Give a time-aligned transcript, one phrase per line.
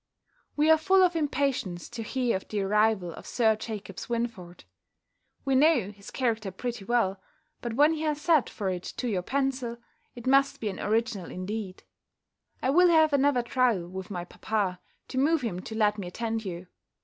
[0.55, 4.63] We are full of impatience to hear of the arrival of Sir Jacob Swynford.
[5.45, 7.21] We know his character pretty well:
[7.61, 9.77] but when he has sat for it to your pencil,
[10.15, 11.83] it must be an original indeed.
[12.63, 14.79] I will have another trial with my papa,
[15.09, 16.65] to move him to let me attend you.